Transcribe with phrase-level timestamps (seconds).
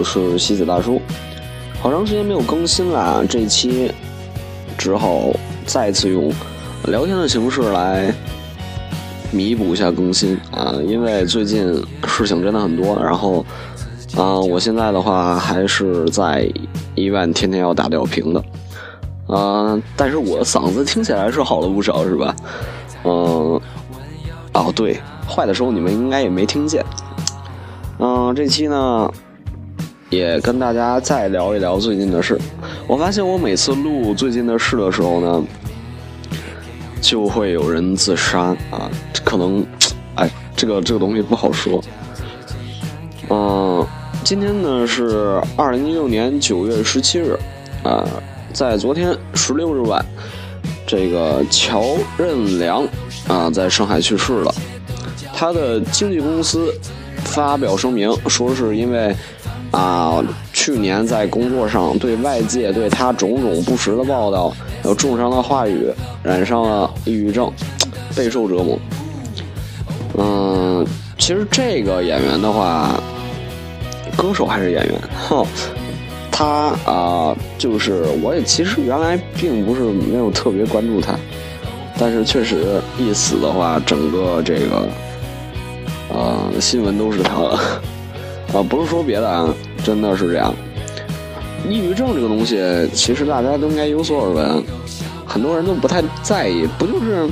[0.00, 0.98] 我是西子大叔。
[1.78, 3.92] 好长时间没有更新了，这期
[4.78, 5.28] 只好
[5.66, 6.32] 再次用
[6.86, 8.10] 聊天的形式来
[9.30, 12.98] 弥补一下更新啊，因为最近事情真的很多。
[13.04, 13.44] 然后
[14.16, 16.50] 啊，我现在的话还是在
[16.94, 18.42] 医院天天要打吊瓶的，
[19.26, 22.34] 啊，但是我嗓子听起来是好了不少，是吧？
[23.04, 23.60] 嗯，
[24.54, 24.98] 哦对，
[25.28, 26.82] 坏的时候你们应该也没听见。
[27.98, 29.12] 嗯，这期呢。
[30.10, 32.36] 也跟大家再聊一聊最近的事。
[32.88, 35.44] 我发现我每次录最近的事的时候呢，
[37.00, 38.90] 就会有人自杀啊。
[39.24, 39.64] 可能，
[40.16, 41.80] 哎，这个这个东西不好说。
[43.28, 43.86] 嗯，
[44.24, 47.38] 今天呢是二零一六年九月十七日
[47.84, 48.04] 啊，
[48.52, 50.04] 在昨天十六日晚，
[50.88, 51.84] 这个乔
[52.18, 52.84] 任梁
[53.28, 54.52] 啊在上海去世了。
[55.32, 56.74] 他的经纪公司
[57.26, 59.14] 发表声明说是因为。
[59.70, 64.52] 啊，去年在工作上对外界对他种种不实的报道，
[64.84, 65.88] 有重伤的话语，
[66.22, 67.52] 染上了抑郁症，
[68.16, 68.78] 备受折磨。
[70.18, 70.84] 嗯，
[71.18, 73.00] 其实这个演员的话，
[74.16, 75.46] 歌手还是演员，哼，
[76.32, 81.14] 他啊，就是我也其实原来并不是没有特别关注他，
[81.96, 84.88] 但是确实一死的话，整个这个
[86.08, 87.60] 呃新闻都是他了。
[88.52, 89.48] 啊，不是说别的啊，
[89.84, 90.52] 真的是这样。
[91.68, 92.58] 抑郁症这个东西，
[92.92, 94.64] 其实大家都应该有所耳闻，
[95.24, 97.28] 很多人都不太在意，不就是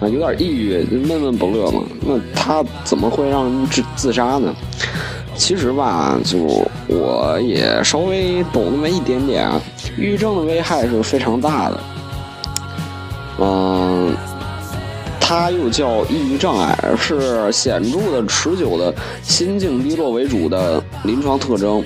[0.00, 1.82] 啊有点抑郁，闷闷不乐嘛？
[2.00, 4.54] 那他怎么会让人自自杀呢？
[5.34, 6.38] 其实吧，就
[6.88, 9.60] 我也稍微懂那么一点点啊，
[9.98, 11.80] 抑郁症的危害是非常大的。
[13.38, 14.14] 嗯。
[15.34, 21.82] 它又叫抑郁障碍，是显著的、持久的心境低落为主的临床特征。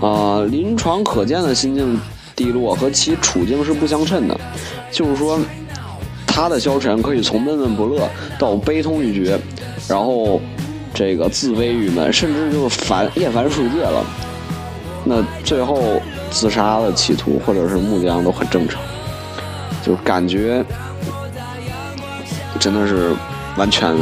[0.00, 1.96] 啊，临床可见的心境
[2.34, 4.36] 低落和其处境是不相称的，
[4.90, 5.38] 就是说，
[6.26, 8.08] 他的消沉可以从闷闷不乐
[8.40, 9.38] 到悲痛欲绝，
[9.88, 10.40] 然后
[10.92, 14.04] 这个自卑郁闷，甚至就是烦厌烦世界了。
[15.04, 18.82] 那最后自杀的企图或者是目的都很正常，
[19.84, 20.64] 就是感觉。
[22.66, 23.14] 真的是
[23.56, 23.94] 完全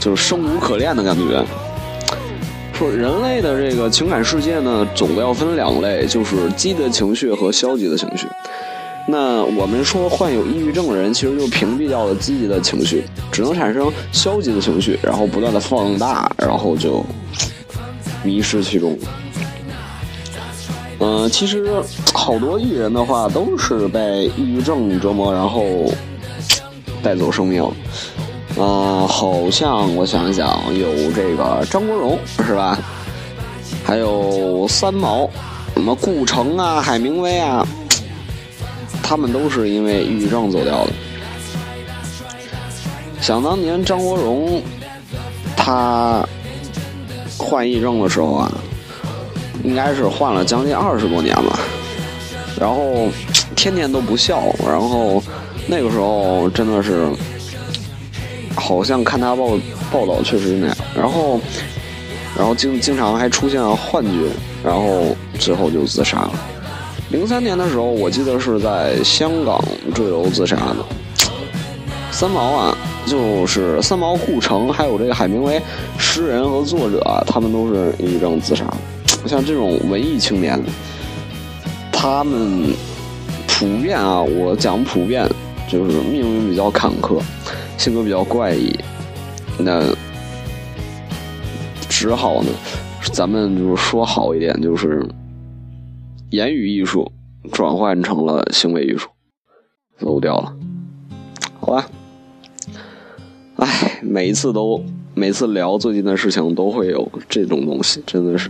[0.00, 1.40] 就是生无可恋的感觉。
[2.72, 8.26] 说人类的这个情感世界呢，总的要分两类，就是积极的情绪和消极的情绪。
[9.06, 17.06] 那我们说患有抑郁症的人，其实就屏蔽掉了积极的情绪，只能产生消极的情绪，然后不断的放大，然后就
[18.24, 18.98] 迷失其中。
[20.98, 21.64] 嗯，其实
[22.12, 25.62] 好多艺人的话都是被抑郁症折磨，然后。
[27.04, 27.62] 带走生命，
[28.56, 32.78] 嗯，好像我想想，有这个张国荣是吧？
[33.84, 35.28] 还有三毛，
[35.74, 37.66] 什么顾城啊、海明威啊，
[39.02, 40.92] 他们都是因为抑郁症走掉的。
[43.20, 44.62] 想当年张国荣
[45.54, 46.26] 他
[47.36, 48.50] 患抑郁症的时候啊，
[49.62, 51.58] 应该是患了将近二十多年吧，
[52.58, 53.08] 然后
[53.54, 55.22] 天天都不笑，然后。
[55.66, 57.08] 那个时候真的是，
[58.54, 59.58] 好像看他报
[59.90, 61.40] 报道确实是那样，然后，
[62.36, 64.28] 然后经经常还出现幻觉，
[64.62, 66.32] 然后最后就自杀了。
[67.10, 69.62] 零三年的时候，我记得是在香港
[69.94, 70.84] 坠楼自杀的。
[72.10, 72.76] 三毛啊，
[73.06, 75.60] 就是三毛、顾城，还有这个海明威，
[75.98, 78.64] 诗人和作者，他们都是抑郁症自杀。
[79.26, 80.60] 像这种文艺青年，
[81.90, 82.74] 他们
[83.46, 85.26] 普遍啊，我讲普遍。
[85.74, 87.20] 就是命运比较坎坷，
[87.76, 88.72] 性格比较怪异，
[89.58, 89.82] 那
[91.88, 92.50] 只好呢，
[93.12, 95.04] 咱们就是说好一点，就是
[96.30, 97.10] 言语艺术
[97.50, 99.08] 转换成了行为艺术，
[99.98, 100.54] 走掉了，
[101.58, 101.90] 好吧？
[103.56, 104.80] 哎，每一次都
[105.12, 108.48] 每次聊最近的事情都会有这种东西，真的是。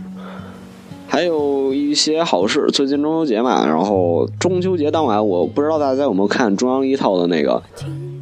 [1.15, 7.63] 还有一些好事，最近中秋节嘛，然后中秋节当晚，我不知道大家有没有看中央一套的那个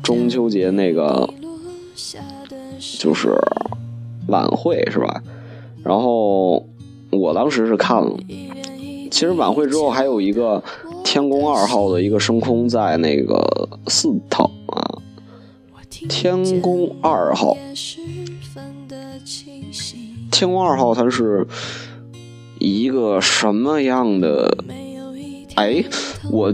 [0.04, 1.28] 中秋节那个，
[3.00, 3.36] 就是
[4.28, 5.24] 晚会是吧？
[5.84, 6.64] 然后
[7.10, 8.16] 我当时是看了，
[9.10, 10.64] 其实晚会之后还有一个
[11.04, 13.44] 天宫二号的一个升空在那个
[13.88, 15.02] 四套啊，
[16.08, 17.58] 天宫二号，
[20.30, 21.44] 天宫二号它是。
[22.64, 24.58] 一个什么样的？
[25.56, 25.84] 哎，
[26.32, 26.52] 我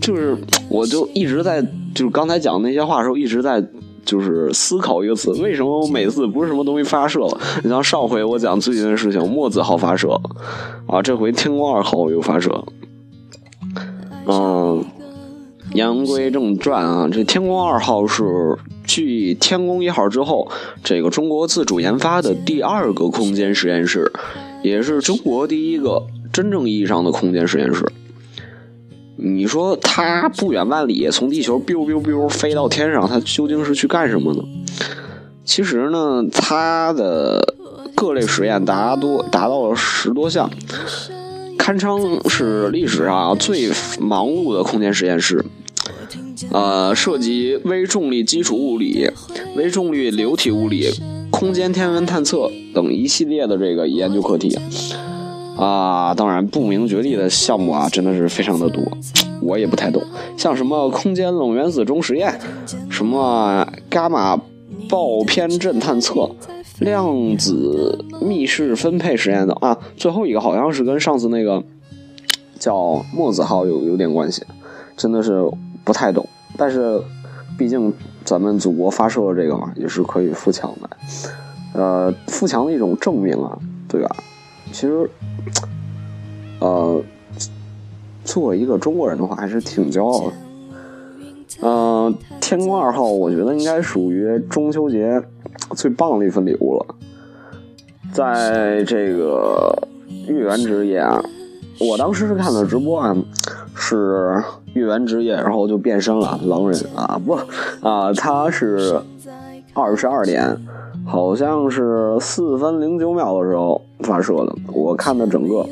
[0.00, 0.36] 就是，
[0.70, 1.60] 我就一直在，
[1.92, 3.62] 就是刚才讲那些话的时候，一直在
[4.04, 7.40] 就是思考一个词，为什么我每次不是什么东西发射了？
[7.64, 10.12] 你像上回我讲最近的事情，墨子号发射，
[10.86, 12.64] 啊，这回天宫二号又发射。
[14.26, 14.84] 嗯，
[15.74, 18.56] 言归正传啊，这天宫二号是
[18.86, 20.48] 继天宫一号之后，
[20.84, 24.10] 这个中国自主研发的第二个空间实验室，
[24.62, 27.84] 也是中国第一个真正意义上的空间实验室。
[29.16, 34.42] 你说它不远万里从地球 biu biu biu 飞到天上，它究竟是去干什么呢？
[35.44, 37.54] 其实呢，它的
[37.96, 40.48] 各类实验达多达到了十多项，
[41.58, 45.44] 堪称是历史上最忙碌的空间实验室。
[46.52, 49.10] 呃，涉及微重力基础物理、
[49.56, 50.88] 微重力流体物理、
[51.38, 54.58] 空间天文探测等一系列的这个研究课题。
[55.56, 58.82] 啊，当然不明觉厉的项目啊，真的是非常的多，
[59.40, 60.02] 我也不太懂。
[60.36, 62.36] 像什么空间冷原子钟实验，
[62.90, 64.36] 什么伽马
[64.88, 66.28] 暴偏振探测、
[66.80, 71.62] 量子密室分配实验等啊，最后一个好像是跟上次那个
[72.58, 74.42] 叫墨子号有有点关系，
[74.96, 75.48] 真的是
[75.84, 76.28] 不太懂。
[76.56, 77.00] 但是
[77.56, 77.92] 毕竟
[78.28, 80.90] 咱们祖国发射了这个嘛，也是可以富强的，
[81.72, 83.58] 呃，富强的一种证明啊，
[83.88, 84.16] 对吧？
[84.70, 85.08] 其实。
[86.60, 87.00] 呃，
[88.24, 90.34] 作为一个中国人的话，还是挺骄傲的。
[91.62, 95.22] 嗯，天宫二号，我觉得应该属于中秋节
[95.76, 96.86] 最棒的一份礼物了。
[98.12, 99.72] 在这个
[100.26, 101.24] 月圆之夜啊，
[101.78, 103.16] 我当时是看的直播啊，
[103.78, 104.42] 是
[104.74, 107.38] 月圆之夜，然后就变身了狼人啊，不
[107.80, 109.00] 啊，他是
[109.72, 110.56] 二十二点，
[111.06, 115.64] 好像是四分零九秒的时候发射的，我看的整个。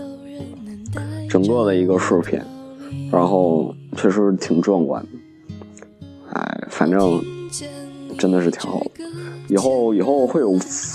[1.28, 2.40] 整个的一个视频，
[3.10, 5.08] 然后确实挺壮观的，
[6.32, 7.20] 哎，反正
[8.16, 8.90] 真的是挺好的。
[9.48, 10.54] 以后以后会有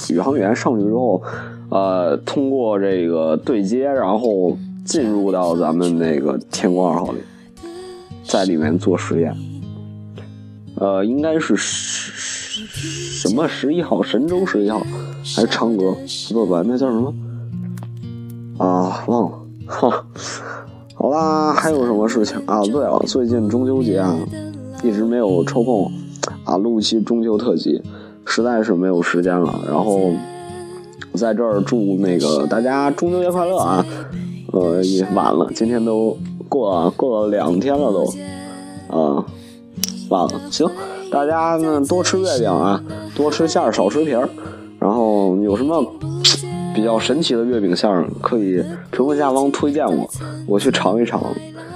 [0.09, 1.21] 宇航员上去之后，
[1.69, 7.19] 呃，通过这个对接，然后进入到咱们那个天宫二号里，
[8.23, 9.35] 在里面做实验。
[10.75, 14.01] 呃，应该是什什么十一号？
[14.01, 15.95] 神舟十一号还是嫦娥？
[16.33, 17.13] 不不，那叫什么？
[18.57, 19.37] 啊，忘了。
[19.67, 20.05] 哈，
[20.95, 22.61] 好啦，还有什么事情啊？
[22.63, 24.17] 对了，最近中秋节啊，
[24.83, 25.91] 一直没有抽空
[26.43, 27.81] 啊录一期中秋特辑，
[28.25, 29.59] 实在是没有时间了。
[29.67, 30.11] 然后
[31.13, 33.85] 在这儿祝那个大家中秋节快乐啊！
[34.51, 36.17] 呃，也晚了，今天都
[36.49, 38.05] 过过了两天了都，
[38.95, 39.25] 啊，
[40.09, 40.41] 晚了。
[40.49, 40.67] 行，
[41.09, 42.83] 大家呢多吃月饼啊，
[43.15, 44.29] 多吃馅儿，少吃皮儿。
[44.79, 45.85] 然后有什么？
[46.73, 50.09] 比较神奇的月饼馅儿，可以评论下方推荐我，
[50.47, 51.21] 我去尝一尝。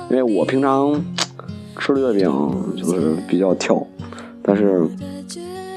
[0.09, 1.03] 因为我平常
[1.77, 2.31] 吃的月饼
[2.77, 3.85] 就是比较挑，
[4.41, 4.87] 但是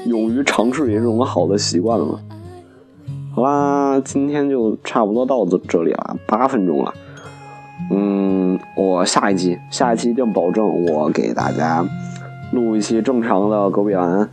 [0.05, 2.19] 勇于尝试也是种好的习惯了。
[3.31, 6.93] 好啦，今天就差不多到这这里了，八分钟了。
[7.91, 11.85] 嗯，我下一期下一期一定保证我给大家
[12.51, 14.29] 录一期正常的隔壁栏，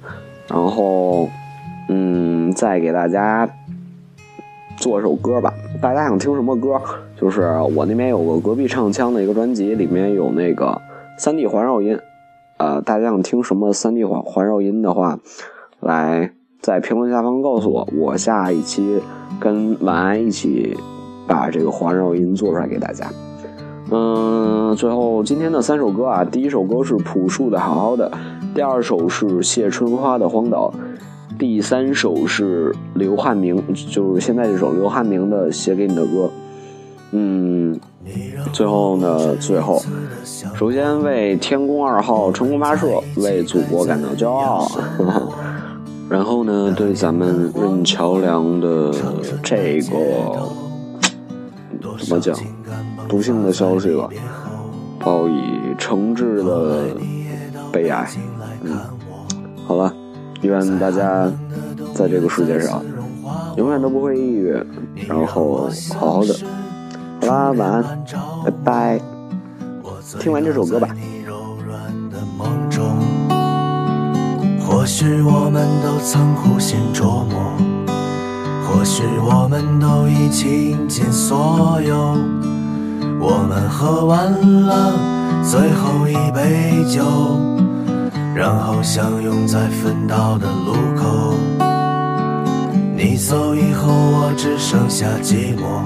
[0.49, 1.29] 然后
[1.89, 3.49] 嗯再给大家。
[4.79, 6.79] 做首歌吧，大家想听什么歌？
[7.19, 7.41] 就是
[7.75, 10.79] 我那边有个隔壁唱腔的一个专辑，里面有那个
[11.17, 11.99] 三 D 环绕音，
[12.59, 15.19] 呃，大家想听什么三 D 环环绕音的话，
[15.81, 16.31] 来
[16.66, 19.00] 在评论下方告诉我，我下一期
[19.38, 20.76] 跟晚安一起
[21.25, 23.08] 把这个环绕音做出来给大家。
[23.92, 28.11] 嗯，最后今天的三首歌啊，第一首歌是朴树的好好的，
[28.52, 30.75] 第二首是谢春花的荒岛。
[31.38, 36.28] 第三首是刘汉明，就是现在这首刘汉明的写给你的歌。
[37.12, 37.78] 嗯，
[38.52, 39.80] 最后呢，最后，
[40.56, 44.66] 首先为天宫二号成功发射，为祖国感到骄傲。
[46.09, 48.93] 然后呢，对咱们任桥梁的
[49.43, 50.49] 这个
[51.99, 52.37] 怎么讲，
[53.09, 54.09] 不幸的消息吧，
[54.99, 55.41] 报以
[55.79, 56.97] 诚挚的
[57.73, 58.09] 悲哀。
[58.63, 58.79] 嗯，
[59.67, 59.93] 好了。
[60.43, 61.33] 愿大家
[61.95, 62.85] 在这个世界上
[63.57, 64.53] 永远都不会抑郁，
[65.09, 66.35] 然后好好的。
[67.23, 68.05] 好啦，晚安，
[68.45, 69.01] 拜拜。
[70.21, 70.89] 听完这首歌吧。
[74.99, 77.53] 许我们都曾苦心琢磨，
[78.65, 82.17] 或许我们都已倾尽所有。
[83.21, 84.95] 我们喝完了
[85.45, 87.05] 最后一杯酒。
[88.35, 91.35] 然后相拥在分道的路口，
[92.97, 95.85] 你走以后，我只剩下寂寞。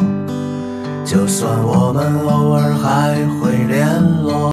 [1.04, 4.52] 就算我们偶尔还会联络，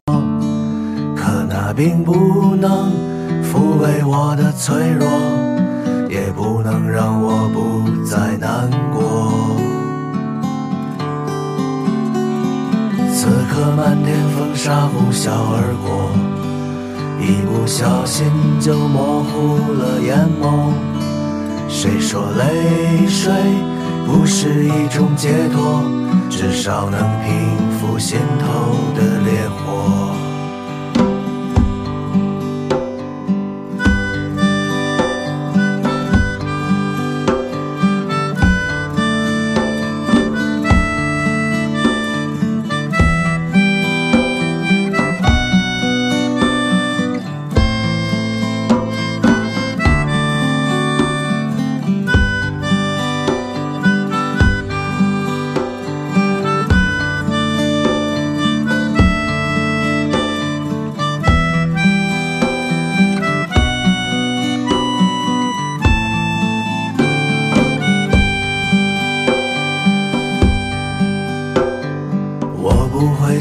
[1.15, 3.16] 可那并不能。
[3.43, 5.07] 抚慰我的脆弱，
[6.09, 9.31] 也不能让我不再难过。
[13.13, 16.11] 此刻漫天风沙呼啸而过，
[17.19, 18.25] 一不小心
[18.59, 20.71] 就模糊了眼眸。
[21.67, 23.33] 谁说泪水
[24.05, 25.83] 不是一种解脱？
[26.29, 28.19] 至少能平复心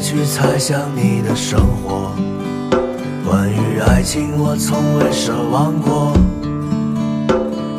[0.09, 2.13] 去猜想你的生活，
[3.29, 6.13] 关于爱情我从未奢望过。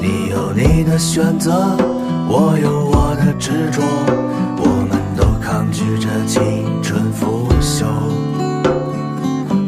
[0.02, 1.54] 你有你的选择，
[2.28, 3.82] 我有我的执着，
[4.58, 7.86] 我们都抗拒着青春腐朽。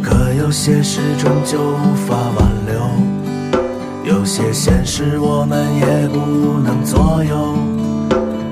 [0.04, 7.56] 可有些事终究无法挽留，有些现实我们也不能左右。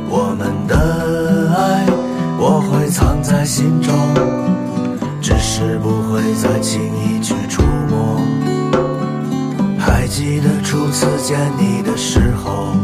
[0.10, 1.07] 我们的。
[2.39, 3.94] 我会藏在心中，
[5.20, 8.22] 只是不会再轻易去触摸。
[9.79, 12.75] 还记得初次见你的时候，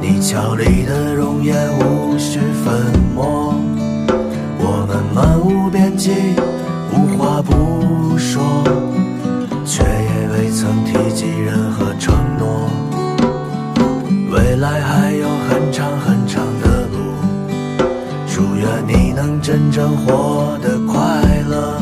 [0.00, 2.74] 你俏丽的容颜无需粉
[3.14, 3.54] 墨。
[4.60, 6.10] 我们漫无边际，
[6.92, 8.42] 无话不说，
[9.64, 11.67] 却也未曾提及任
[19.40, 20.98] 真正活得快
[21.48, 21.80] 乐，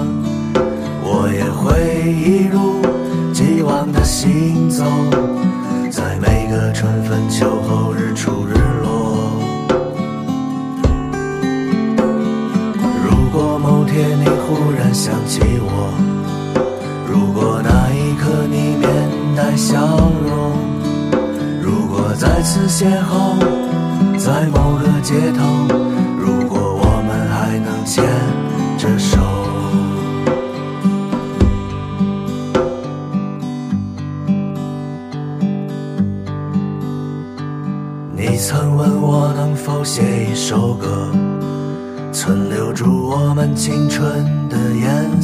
[1.03, 2.81] 我也会一如
[3.33, 4.85] 既往的行走，
[5.91, 9.41] 在每个春分秋后日出日落。
[13.03, 15.91] 如果某天你忽然想起我，
[17.11, 18.87] 如果那一刻你面
[19.35, 19.81] 带笑
[20.25, 20.57] 容，
[21.61, 25.56] 如果再次邂逅在某个街头。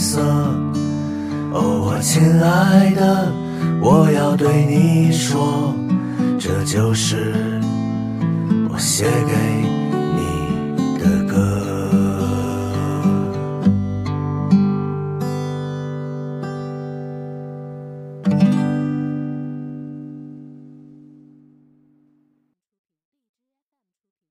[0.02, 0.20] 色。
[1.54, 3.32] 哦，我亲爱的，
[3.80, 5.72] 我要对你说，
[6.38, 7.32] 这就是
[8.68, 9.81] 我写给。